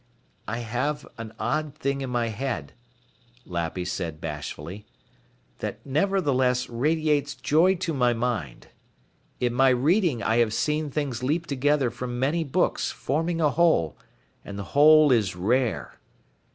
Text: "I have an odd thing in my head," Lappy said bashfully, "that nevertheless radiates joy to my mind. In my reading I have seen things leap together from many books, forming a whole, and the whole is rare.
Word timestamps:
"I 0.47 0.61
have 0.65 1.05
an 1.19 1.31
odd 1.37 1.75
thing 1.75 2.01
in 2.01 2.09
my 2.09 2.29
head," 2.29 2.73
Lappy 3.45 3.85
said 3.85 4.19
bashfully, 4.19 4.87
"that 5.59 5.85
nevertheless 5.85 6.67
radiates 6.69 7.35
joy 7.35 7.75
to 7.75 7.93
my 7.93 8.11
mind. 8.11 8.69
In 9.39 9.53
my 9.53 9.69
reading 9.69 10.23
I 10.23 10.37
have 10.37 10.55
seen 10.55 10.89
things 10.89 11.21
leap 11.21 11.45
together 11.45 11.91
from 11.91 12.17
many 12.17 12.43
books, 12.43 12.89
forming 12.89 13.39
a 13.39 13.51
whole, 13.51 13.95
and 14.43 14.57
the 14.57 14.63
whole 14.73 15.11
is 15.11 15.35
rare. 15.35 15.99